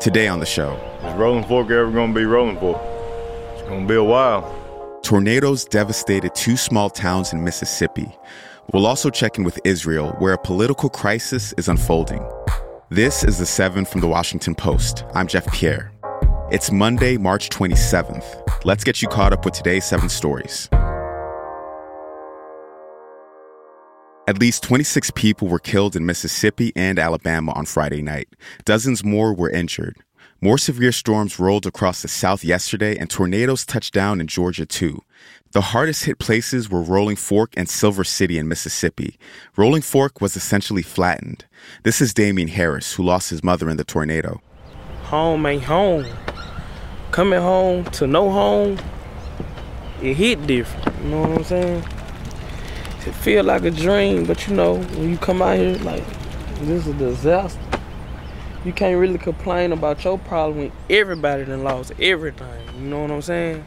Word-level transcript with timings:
Today 0.00 0.28
on 0.28 0.40
the 0.40 0.46
show, 0.46 0.72
is 1.04 1.14
Rolling 1.14 1.44
Fork 1.44 1.66
ever 1.66 1.90
going 1.90 2.14
to 2.14 2.18
be 2.18 2.24
Rolling 2.24 2.58
Fork? 2.58 2.80
It's 3.52 3.68
going 3.68 3.82
to 3.82 3.86
be 3.86 3.96
a 3.96 4.02
while. 4.02 4.50
Tornadoes 5.02 5.66
devastated 5.66 6.34
two 6.34 6.56
small 6.56 6.88
towns 6.88 7.34
in 7.34 7.44
Mississippi. 7.44 8.10
We'll 8.72 8.86
also 8.86 9.10
check 9.10 9.36
in 9.36 9.44
with 9.44 9.60
Israel, 9.62 10.16
where 10.18 10.32
a 10.32 10.38
political 10.38 10.88
crisis 10.88 11.52
is 11.58 11.68
unfolding. 11.68 12.26
This 12.88 13.22
is 13.22 13.36
The 13.36 13.44
Seven 13.44 13.84
from 13.84 14.00
the 14.00 14.08
Washington 14.08 14.54
Post. 14.54 15.04
I'm 15.14 15.26
Jeff 15.26 15.46
Pierre. 15.52 15.92
It's 16.50 16.72
Monday, 16.72 17.18
March 17.18 17.50
27th. 17.50 18.64
Let's 18.64 18.84
get 18.84 19.02
you 19.02 19.08
caught 19.08 19.34
up 19.34 19.44
with 19.44 19.52
today's 19.52 19.84
seven 19.84 20.08
stories. 20.08 20.70
At 24.30 24.38
least 24.38 24.62
26 24.62 25.10
people 25.16 25.48
were 25.48 25.58
killed 25.58 25.96
in 25.96 26.06
Mississippi 26.06 26.72
and 26.76 27.00
Alabama 27.00 27.50
on 27.56 27.66
Friday 27.66 28.00
night. 28.00 28.28
Dozens 28.64 29.02
more 29.02 29.34
were 29.34 29.50
injured. 29.50 29.96
More 30.40 30.56
severe 30.56 30.92
storms 30.92 31.40
rolled 31.40 31.66
across 31.66 32.00
the 32.00 32.06
South 32.06 32.44
yesterday, 32.44 32.96
and 32.96 33.10
tornadoes 33.10 33.66
touched 33.66 33.92
down 33.92 34.20
in 34.20 34.28
Georgia 34.28 34.64
too. 34.64 35.02
The 35.50 35.60
hardest 35.60 36.04
hit 36.04 36.20
places 36.20 36.70
were 36.70 36.80
Rolling 36.80 37.16
Fork 37.16 37.54
and 37.56 37.68
Silver 37.68 38.04
City 38.04 38.38
in 38.38 38.46
Mississippi. 38.46 39.18
Rolling 39.56 39.82
Fork 39.82 40.20
was 40.20 40.36
essentially 40.36 40.82
flattened. 40.82 41.44
This 41.82 42.00
is 42.00 42.14
Damien 42.14 42.46
Harris, 42.46 42.92
who 42.92 43.02
lost 43.02 43.30
his 43.30 43.42
mother 43.42 43.68
in 43.68 43.78
the 43.78 43.84
tornado. 43.84 44.40
Home 45.06 45.44
ain't 45.44 45.64
home. 45.64 46.06
Coming 47.10 47.40
home 47.40 47.82
to 47.86 48.06
no 48.06 48.30
home, 48.30 48.78
it 50.00 50.14
hit 50.14 50.46
different. 50.46 50.86
You 51.02 51.10
know 51.10 51.20
what 51.22 51.30
I'm 51.38 51.42
saying? 51.42 51.84
It 53.06 53.14
feel 53.14 53.44
like 53.44 53.62
a 53.64 53.70
dream, 53.70 54.26
but 54.26 54.46
you 54.46 54.54
know, 54.54 54.76
when 54.76 55.10
you 55.10 55.16
come 55.16 55.42
out 55.42 55.56
here, 55.56 55.76
like, 55.78 56.04
this 56.60 56.86
is 56.86 56.88
a 56.88 56.94
disaster 56.94 57.60
you 58.64 58.72
can't 58.72 58.98
really 58.98 59.18
complain 59.18 59.72
about 59.72 60.04
your 60.04 60.18
problem 60.18 60.58
when 60.58 60.72
everybody 60.90 61.44
done 61.44 61.64
lost 61.64 61.92
everything. 62.00 62.62
You 62.76 62.88
know 62.88 63.02
what 63.02 63.10
I'm 63.10 63.22
saying? 63.22 63.64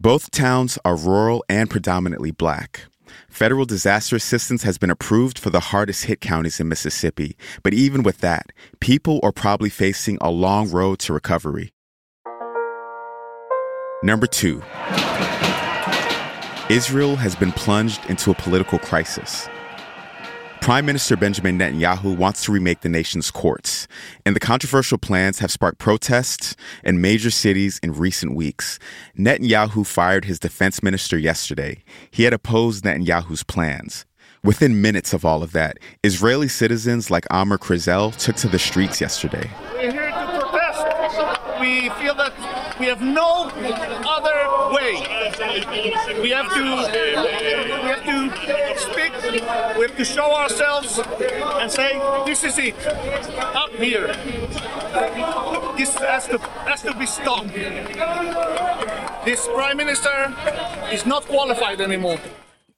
Both 0.00 0.30
towns 0.30 0.78
are 0.84 0.96
rural 0.96 1.44
and 1.48 1.68
predominantly 1.68 2.30
black. 2.30 2.86
Federal 3.28 3.64
disaster 3.64 4.16
assistance 4.16 4.62
has 4.62 4.78
been 4.78 4.90
approved 4.90 5.38
for 5.38 5.50
the 5.50 5.60
hardest 5.60 6.04
hit 6.04 6.20
counties 6.20 6.58
in 6.58 6.68
Mississippi, 6.68 7.36
but 7.62 7.74
even 7.74 8.02
with 8.02 8.18
that, 8.18 8.50
people 8.80 9.20
are 9.22 9.32
probably 9.32 9.70
facing 9.70 10.18
a 10.20 10.30
long 10.30 10.70
road 10.70 10.98
to 11.00 11.12
recovery. 11.12 11.72
Number 14.02 14.26
two, 14.26 14.62
Israel 16.70 17.16
has 17.16 17.36
been 17.36 17.52
plunged 17.52 18.02
into 18.08 18.30
a 18.30 18.34
political 18.34 18.78
crisis. 18.78 19.50
Prime 20.62 20.86
Minister 20.86 21.14
Benjamin 21.14 21.58
Netanyahu 21.58 22.16
wants 22.16 22.42
to 22.44 22.52
remake 22.52 22.80
the 22.80 22.88
nation's 22.88 23.30
courts, 23.30 23.86
and 24.24 24.34
the 24.34 24.40
controversial 24.40 24.96
plans 24.96 25.40
have 25.40 25.50
sparked 25.50 25.78
protests 25.78 26.56
in 26.82 27.02
major 27.02 27.30
cities 27.30 27.78
in 27.82 27.92
recent 27.92 28.34
weeks. 28.34 28.78
Netanyahu 29.14 29.84
fired 29.86 30.24
his 30.24 30.38
defense 30.38 30.82
minister 30.82 31.18
yesterday. 31.18 31.84
He 32.10 32.22
had 32.22 32.32
opposed 32.32 32.82
Netanyahu's 32.82 33.42
plans. 33.42 34.06
Within 34.42 34.80
minutes 34.80 35.12
of 35.12 35.22
all 35.22 35.42
of 35.42 35.52
that, 35.52 35.78
Israeli 36.02 36.48
citizens 36.48 37.10
like 37.10 37.26
Amr 37.30 37.58
Krizel 37.58 38.16
took 38.16 38.36
to 38.36 38.48
the 38.48 38.58
streets 38.58 39.02
yesterday. 39.02 39.50
We're 39.74 39.92
here 39.92 40.08
to 40.08 40.40
protest. 40.40 41.60
We 41.60 41.90
feel 41.90 42.14
that 42.14 42.53
we 42.78 42.86
have 42.86 43.00
no 43.00 43.50
other 44.16 44.74
way. 44.74 44.94
We 46.20 46.30
have 46.30 46.52
to 46.52 46.62
we 47.82 47.88
have 47.90 48.04
to 48.04 48.78
speak. 48.78 49.12
We 49.76 49.82
have 49.82 49.96
to 49.96 50.04
show 50.04 50.34
ourselves 50.34 50.98
and 50.98 51.70
say 51.70 52.00
this 52.26 52.44
is 52.44 52.58
it. 52.58 52.74
Up 53.54 53.70
here. 53.70 54.08
This 55.76 55.94
has 55.94 56.26
to 56.28 56.38
has 56.38 56.82
to 56.82 56.94
be 56.94 57.06
stopped. 57.06 57.52
This 59.24 59.46
prime 59.46 59.76
minister 59.76 60.34
is 60.92 61.06
not 61.06 61.24
qualified 61.26 61.80
anymore. 61.80 62.18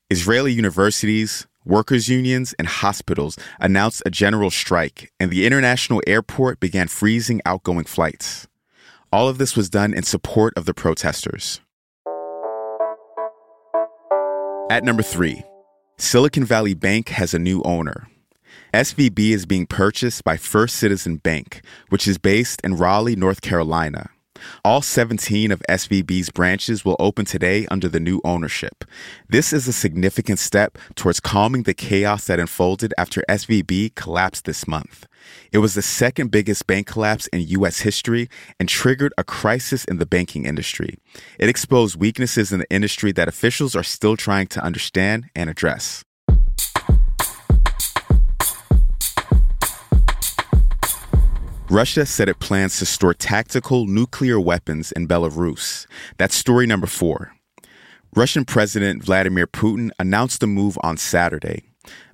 Israeli 0.09 0.53
universities, 0.53 1.47
workers' 1.65 2.09
unions, 2.09 2.55
and 2.59 2.69
hospitals 2.69 3.37
announced 3.59 4.03
a 4.07 4.11
general 4.11 4.51
strike, 4.51 5.13
and 5.19 5.31
the 5.31 5.47
international 5.47 6.01
airport 6.07 6.61
began 6.61 6.87
freezing 6.87 7.41
outgoing 7.45 7.87
flights. 7.87 8.47
All 9.13 9.29
of 9.29 9.39
this 9.39 9.57
was 9.57 9.71
done 9.71 9.95
in 9.95 10.03
support 10.03 10.53
of 10.57 10.65
the 10.65 10.75
protesters. 10.75 11.61
At 14.69 14.83
number 14.83 15.03
three, 15.03 15.45
Silicon 15.97 16.45
Valley 16.45 16.75
Bank 16.75 17.11
has 17.11 17.33
a 17.33 17.39
new 17.39 17.63
owner. 17.63 18.09
SVB 18.75 19.31
is 19.31 19.47
being 19.47 19.67
purchased 19.67 20.25
by 20.25 20.37
First 20.37 20.77
Citizen 20.77 21.17
Bank, 21.17 21.63
which 21.89 22.09
is 22.09 22.19
based 22.19 22.61
in 22.63 22.77
Raleigh, 22.77 23.17
North 23.17 23.43
Carolina. 23.43 24.11
All 24.65 24.83
17 24.83 25.51
of 25.51 25.63
SVB's 25.69 26.31
branches 26.31 26.85
will 26.85 26.97
open 26.99 27.25
today 27.25 27.67
under 27.71 27.89
the 27.89 28.01
new 28.01 28.21
ownership. 28.25 28.85
This 29.29 29.53
is 29.53 29.69
a 29.69 29.73
significant 29.73 30.39
step 30.39 30.79
towards 30.95 31.21
calming 31.21 31.65
the 31.65 31.75
chaos 31.75 32.27
that 32.27 32.41
unfolded 32.41 32.93
after 32.99 33.23
SVB 33.29 33.95
collapsed 33.95 34.45
this 34.45 34.67
month. 34.67 35.07
It 35.53 35.59
was 35.59 35.75
the 35.75 35.83
second 35.83 36.31
biggest 36.31 36.67
bank 36.67 36.87
collapse 36.87 37.27
in 37.29 37.41
U.S. 37.49 37.81
history 37.81 38.29
and 38.61 38.69
triggered 38.69 39.13
a 39.19 39.25
crisis 39.25 39.85
in 39.85 39.99
the 39.99 40.07
banking 40.07 40.47
industry. 40.47 40.99
It 41.39 41.49
exposed 41.49 41.97
weaknesses 41.97 42.53
in 42.53 42.61
the 42.61 42.71
industry 42.71 43.13
that 43.13 43.29
officials 43.29 43.75
are 43.75 43.83
still 43.83 44.17
trying 44.17 44.47
to 44.49 44.63
understand 44.63 45.27
and 45.35 45.51
address. 45.51 46.05
Russia 51.69 52.07
said 52.07 52.29
it 52.29 52.39
plans 52.39 52.79
to 52.79 52.87
store 52.87 53.13
tactical 53.13 53.87
nuclear 53.87 54.39
weapons 54.39 54.93
in 54.93 55.09
Belarus. 55.09 55.87
That's 56.17 56.37
story 56.37 56.65
number 56.65 56.87
four. 56.87 57.33
Russian 58.15 58.45
President 58.45 59.03
Vladimir 59.03 59.49
Putin 59.49 59.91
announced 59.99 60.41
the 60.41 60.47
move 60.47 60.79
on 60.83 60.97
Saturday. 60.97 61.65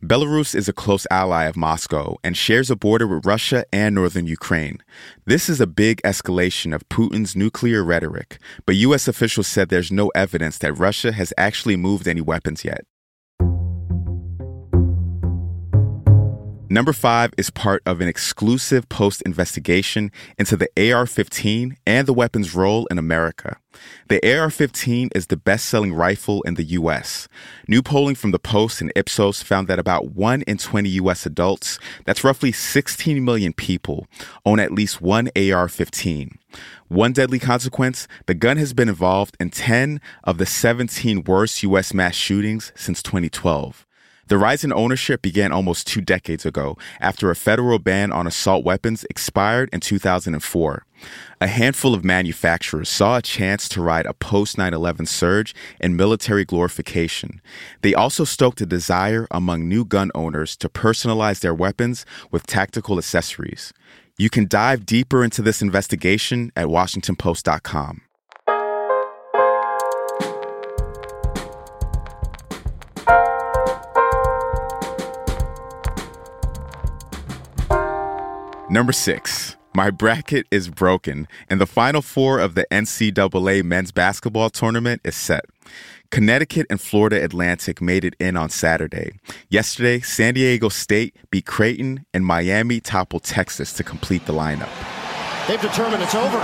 Belarus 0.02 0.54
is 0.54 0.68
a 0.68 0.72
close 0.72 1.06
ally 1.10 1.44
of 1.44 1.56
Moscow 1.56 2.16
and 2.24 2.36
shares 2.36 2.70
a 2.70 2.76
border 2.76 3.06
with 3.06 3.26
Russia 3.26 3.64
and 3.72 3.94
northern 3.94 4.26
Ukraine. 4.26 4.82
This 5.26 5.50
is 5.50 5.60
a 5.60 5.66
big 5.66 6.00
escalation 6.02 6.74
of 6.74 6.88
Putin's 6.88 7.36
nuclear 7.36 7.84
rhetoric, 7.84 8.38
but 8.64 8.76
U.S. 8.76 9.06
officials 9.06 9.48
said 9.48 9.68
there's 9.68 9.92
no 9.92 10.08
evidence 10.14 10.58
that 10.58 10.72
Russia 10.72 11.12
has 11.12 11.32
actually 11.36 11.76
moved 11.76 12.08
any 12.08 12.22
weapons 12.22 12.64
yet. 12.64 12.84
Number 16.72 16.94
five 16.94 17.34
is 17.36 17.50
part 17.50 17.82
of 17.84 18.00
an 18.00 18.08
exclusive 18.08 18.88
post 18.88 19.20
investigation 19.26 20.10
into 20.38 20.56
the 20.56 20.70
AR 20.90 21.04
15 21.04 21.76
and 21.86 22.08
the 22.08 22.14
weapon's 22.14 22.54
role 22.54 22.86
in 22.86 22.96
America. 22.96 23.58
The 24.08 24.38
AR 24.38 24.48
15 24.48 25.10
is 25.14 25.26
the 25.26 25.36
best 25.36 25.66
selling 25.66 25.92
rifle 25.92 26.40
in 26.44 26.54
the 26.54 26.64
U.S. 26.80 27.28
New 27.68 27.82
polling 27.82 28.14
from 28.14 28.30
the 28.30 28.38
Post 28.38 28.80
and 28.80 28.90
Ipsos 28.96 29.42
found 29.42 29.68
that 29.68 29.78
about 29.78 30.12
1 30.12 30.40
in 30.42 30.56
20 30.56 30.88
U.S. 30.88 31.26
adults, 31.26 31.78
that's 32.06 32.24
roughly 32.24 32.52
16 32.52 33.22
million 33.22 33.52
people, 33.52 34.06
own 34.46 34.58
at 34.58 34.72
least 34.72 35.02
one 35.02 35.28
AR 35.36 35.68
15. 35.68 36.38
One 36.88 37.12
deadly 37.12 37.38
consequence 37.38 38.08
the 38.24 38.32
gun 38.32 38.56
has 38.56 38.72
been 38.72 38.88
involved 38.88 39.36
in 39.38 39.50
10 39.50 40.00
of 40.24 40.38
the 40.38 40.46
17 40.46 41.24
worst 41.24 41.62
U.S. 41.64 41.92
mass 41.92 42.14
shootings 42.14 42.72
since 42.74 43.02
2012. 43.02 43.86
The 44.32 44.38
rise 44.38 44.64
in 44.64 44.72
ownership 44.72 45.20
began 45.20 45.52
almost 45.52 45.86
two 45.86 46.00
decades 46.00 46.46
ago 46.46 46.78
after 47.00 47.30
a 47.30 47.36
federal 47.36 47.78
ban 47.78 48.10
on 48.10 48.26
assault 48.26 48.64
weapons 48.64 49.04
expired 49.10 49.68
in 49.74 49.80
2004. 49.80 50.86
A 51.42 51.46
handful 51.46 51.92
of 51.92 52.02
manufacturers 52.02 52.88
saw 52.88 53.18
a 53.18 53.20
chance 53.20 53.68
to 53.68 53.82
ride 53.82 54.06
a 54.06 54.14
post 54.14 54.56
9 54.56 54.72
11 54.72 55.04
surge 55.04 55.54
in 55.80 55.96
military 55.96 56.46
glorification. 56.46 57.42
They 57.82 57.92
also 57.92 58.24
stoked 58.24 58.62
a 58.62 58.64
desire 58.64 59.28
among 59.30 59.68
new 59.68 59.84
gun 59.84 60.10
owners 60.14 60.56
to 60.56 60.70
personalize 60.70 61.40
their 61.40 61.52
weapons 61.52 62.06
with 62.30 62.46
tactical 62.46 62.96
accessories. 62.96 63.74
You 64.16 64.30
can 64.30 64.48
dive 64.48 64.86
deeper 64.86 65.22
into 65.22 65.42
this 65.42 65.60
investigation 65.60 66.52
at 66.56 66.68
WashingtonPost.com. 66.68 68.00
Number 78.72 78.92
six, 78.92 79.58
my 79.74 79.90
bracket 79.90 80.46
is 80.50 80.70
broken, 80.70 81.28
and 81.50 81.60
the 81.60 81.66
final 81.66 82.00
four 82.00 82.38
of 82.38 82.54
the 82.54 82.66
NCAA 82.70 83.62
men's 83.62 83.92
basketball 83.92 84.48
tournament 84.48 85.02
is 85.04 85.14
set. 85.14 85.44
Connecticut 86.10 86.66
and 86.70 86.80
Florida 86.80 87.22
Atlantic 87.22 87.82
made 87.82 88.02
it 88.02 88.16
in 88.18 88.34
on 88.34 88.48
Saturday. 88.48 89.12
Yesterday, 89.50 90.00
San 90.00 90.32
Diego 90.32 90.70
State 90.70 91.14
beat 91.30 91.44
Creighton, 91.44 92.06
and 92.14 92.24
Miami 92.24 92.80
toppled 92.80 93.24
Texas 93.24 93.74
to 93.74 93.84
complete 93.84 94.24
the 94.24 94.32
lineup. 94.32 94.72
They've 95.46 95.60
determined 95.60 96.02
it's 96.02 96.14
over. 96.14 96.40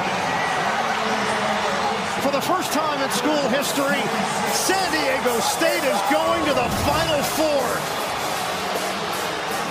For 2.20 2.30
the 2.30 2.44
first 2.44 2.74
time 2.74 3.00
in 3.02 3.08
school 3.08 3.48
history, 3.48 4.04
San 4.52 4.92
Diego 4.92 5.40
State 5.40 5.82
is 5.82 6.00
going 6.12 6.44
to 6.44 6.52
the 6.52 6.68
Final 6.84 7.22
Four. 7.40 7.64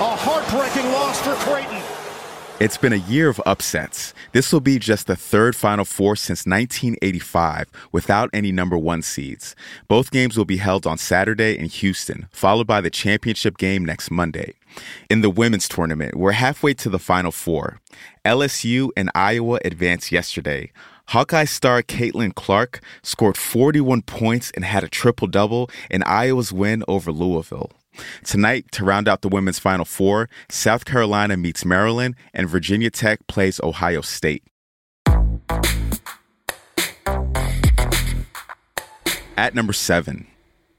A 0.02 0.16
heartbreaking 0.16 0.92
loss 0.92 1.22
for 1.22 1.36
Creighton. 1.48 1.87
It's 2.60 2.76
been 2.76 2.92
a 2.92 2.96
year 2.96 3.30
of 3.30 3.40
upsets. 3.46 4.16
This 4.32 4.52
will 4.52 4.62
be 4.62 4.80
just 4.80 5.06
the 5.06 5.16
third 5.16 5.56
Final 5.56 5.86
Four 5.86 6.16
since 6.16 6.48
1985 6.48 7.68
without 7.92 8.32
any 8.34 8.52
number 8.52 8.76
one 8.76 9.04
seeds. 9.04 9.56
Both 9.88 10.10
games 10.10 10.36
will 10.36 10.46
be 10.46 10.58
held 10.58 10.88
on 10.88 10.98
Saturday 10.98 11.56
in 11.56 11.66
Houston, 11.68 12.28
followed 12.32 12.66
by 12.66 12.82
the 12.82 12.90
championship 12.90 13.60
game 13.60 13.86
next 13.86 14.10
Monday. 14.10 14.56
In 15.08 15.22
the 15.22 15.30
women's 15.30 15.68
tournament, 15.68 16.16
we're 16.16 16.32
halfway 16.32 16.74
to 16.74 16.90
the 16.90 16.98
Final 16.98 17.32
Four. 17.32 17.80
LSU 18.26 18.90
and 18.98 19.12
Iowa 19.14 19.60
advanced 19.64 20.12
yesterday. 20.12 20.72
Hawkeye 21.10 21.46
star 21.46 21.84
Caitlin 21.84 22.34
Clark 22.34 22.82
scored 23.04 23.38
41 23.38 24.02
points 24.02 24.50
and 24.56 24.66
had 24.66 24.84
a 24.84 24.90
triple 24.90 25.28
double 25.28 25.70
in 25.92 26.02
Iowa's 26.02 26.52
win 26.52 26.84
over 26.88 27.12
Louisville. 27.12 27.72
Tonight, 28.24 28.72
to 28.74 28.86
round 28.86 29.08
out 29.08 29.22
the 29.22 29.30
women's 29.30 29.60
Final 29.60 29.86
Four, 29.86 30.30
South 30.50 30.86
Carolina 30.86 31.38
meets 31.38 31.66
Maryland 31.66 32.16
and 32.34 32.50
Virginia 32.50 32.90
Tech 32.90 33.26
plays 33.28 33.60
Ohio 33.64 34.02
State. 34.02 34.44
At 39.38 39.54
number 39.54 39.74
seven, 39.74 40.28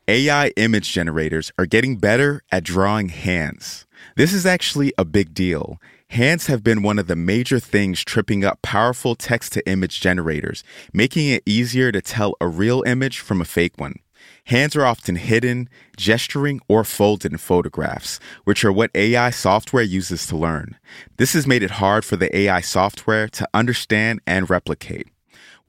AI 0.08 0.48
image 0.56 0.90
generators 0.92 1.52
are 1.58 1.66
getting 1.66 1.96
better 1.96 2.42
at 2.50 2.64
drawing 2.64 3.10
hands. 3.10 3.86
This 4.16 4.32
is 4.32 4.46
actually 4.46 4.92
a 4.98 5.04
big 5.04 5.34
deal. 5.34 5.78
Hands 6.10 6.46
have 6.46 6.64
been 6.64 6.82
one 6.82 6.98
of 6.98 7.06
the 7.06 7.14
major 7.14 7.60
things 7.60 8.02
tripping 8.02 8.44
up 8.44 8.62
powerful 8.62 9.14
text 9.14 9.52
to 9.52 9.68
image 9.68 10.00
generators, 10.00 10.64
making 10.92 11.28
it 11.28 11.42
easier 11.44 11.92
to 11.92 12.00
tell 12.00 12.34
a 12.40 12.48
real 12.48 12.82
image 12.86 13.18
from 13.20 13.42
a 13.42 13.44
fake 13.44 13.78
one. 13.78 13.96
Hands 14.44 14.74
are 14.76 14.86
often 14.86 15.16
hidden, 15.16 15.68
gesturing, 15.96 16.60
or 16.68 16.84
folded 16.84 17.32
in 17.32 17.38
photographs, 17.38 18.18
which 18.44 18.64
are 18.64 18.72
what 18.72 18.90
AI 18.94 19.30
software 19.30 19.82
uses 19.82 20.26
to 20.26 20.36
learn. 20.36 20.76
This 21.16 21.34
has 21.34 21.46
made 21.46 21.62
it 21.62 21.72
hard 21.72 22.04
for 22.04 22.16
the 22.16 22.34
AI 22.36 22.60
software 22.60 23.28
to 23.28 23.48
understand 23.52 24.20
and 24.26 24.48
replicate. 24.48 25.08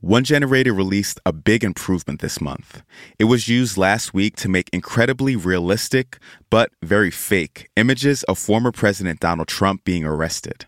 One 0.02 0.24
generator 0.24 0.74
released 0.74 1.20
a 1.26 1.34
big 1.34 1.62
improvement 1.62 2.22
this 2.22 2.40
month. 2.40 2.84
It 3.20 3.26
was 3.26 3.50
used 3.50 3.78
last 3.78 4.14
week 4.14 4.38
to 4.38 4.48
make 4.48 4.70
incredibly 4.72 5.36
realistic, 5.36 6.20
but 6.50 6.72
very 6.82 7.12
fake, 7.12 7.70
images 7.76 8.24
of 8.24 8.40
former 8.40 8.72
President 8.72 9.20
Donald 9.20 9.50
Trump 9.50 9.84
being 9.84 10.06
arrested. 10.06 10.68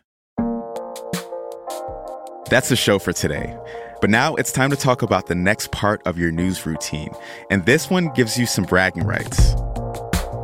That's 2.49 2.67
the 2.67 2.75
show 2.75 2.99
for 2.99 3.13
today. 3.13 3.57
But 4.01 4.09
now 4.09 4.33
it's 4.33 4.51
time 4.51 4.71
to 4.71 4.75
talk 4.75 5.03
about 5.03 5.27
the 5.27 5.35
next 5.35 5.71
part 5.71 6.01
of 6.07 6.17
your 6.17 6.31
news 6.31 6.65
routine, 6.65 7.13
and 7.51 7.63
this 7.67 7.87
one 7.87 8.11
gives 8.15 8.35
you 8.35 8.47
some 8.47 8.63
bragging 8.63 9.03
rights. 9.03 9.53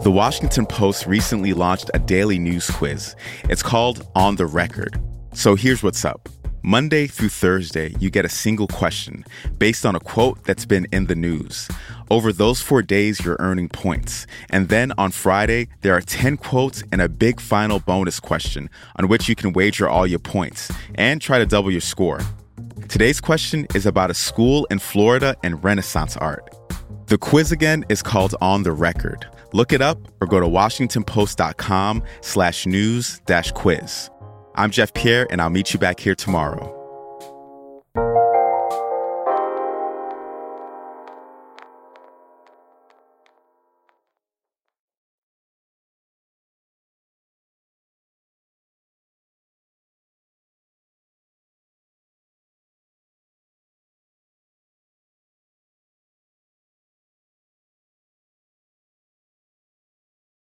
The 0.04 0.12
Washington 0.13 0.68
Post 0.68 1.07
recently 1.07 1.54
launched 1.54 1.89
a 1.95 2.00
daily 2.00 2.38
news 2.38 2.69
quiz. 2.69 3.15
It's 3.50 3.63
called 3.63 4.07
On 4.13 4.36
the 4.36 4.45
Record. 4.45 5.01
So 5.33 5.56
here's 5.56 5.81
what's 5.81 6.06
up. 6.06 6.30
Monday 6.62 7.07
through 7.07 7.30
Thursday, 7.30 7.95
you 8.00 8.12
get 8.12 8.25
a 8.25 8.30
single 8.30 8.68
question 8.68 9.25
based 9.57 9.88
on 9.88 9.95
a 9.95 10.00
quote 10.00 10.44
that's 10.44 10.65
been 10.65 10.86
in 10.92 11.07
the 11.07 11.15
news. 11.15 11.68
Over 12.12 12.31
those 12.31 12.62
four 12.62 12.83
days, 12.83 13.25
you're 13.25 13.38
earning 13.39 13.69
points. 13.69 14.27
And 14.51 14.69
then 14.69 14.94
on 15.00 15.09
Friday, 15.09 15.69
there 15.81 15.95
are 15.95 16.01
10 16.01 16.38
quotes 16.38 16.83
and 16.92 17.01
a 17.01 17.09
big 17.09 17.42
final 17.42 17.80
bonus 17.80 18.19
question 18.19 18.69
on 18.98 19.07
which 19.07 19.27
you 19.27 19.36
can 19.36 19.51
wager 19.54 19.89
all 19.89 20.06
your 20.06 20.19
points 20.19 20.71
and 20.94 21.19
try 21.19 21.39
to 21.39 21.45
double 21.48 21.71
your 21.71 21.81
score. 21.81 22.19
Today's 22.89 23.19
question 23.19 23.67
is 23.75 23.85
about 23.85 24.11
a 24.11 24.13
school 24.13 24.65
in 24.71 24.79
Florida 24.79 25.35
and 25.43 25.61
Renaissance 25.61 26.15
art. 26.15 26.55
The 27.07 27.17
quiz 27.17 27.51
again 27.51 27.83
is 27.89 28.01
called 28.01 28.33
On 28.39 28.63
the 28.63 28.71
Record. 28.71 29.27
Look 29.51 29.73
it 29.73 29.81
up 29.81 29.99
or 30.21 30.27
go 30.27 30.39
to 30.39 30.45
washingtonpost.com 30.45 32.03
slash 32.21 32.65
news 32.65 33.19
dash 33.25 33.51
quiz. 33.51 34.09
I'm 34.55 34.71
Jeff 34.71 34.93
Pierre, 34.93 35.27
and 35.29 35.41
I'll 35.41 35.49
meet 35.49 35.73
you 35.73 35.79
back 35.79 35.99
here 35.99 36.15
tomorrow. 36.15 36.76